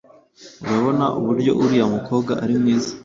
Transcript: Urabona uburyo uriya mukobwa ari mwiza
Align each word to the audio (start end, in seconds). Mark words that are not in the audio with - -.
Urabona 0.65 1.05
uburyo 1.19 1.51
uriya 1.63 1.85
mukobwa 1.95 2.31
ari 2.43 2.53
mwiza 2.61 2.91